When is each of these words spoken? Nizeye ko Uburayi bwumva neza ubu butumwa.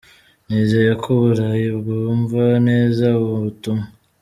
Nizeye 0.47 0.91
ko 1.01 1.07
Uburayi 1.17 1.67
bwumva 1.77 2.41
neza 2.67 3.03
ubu 3.19 3.35
butumwa. 3.43 3.85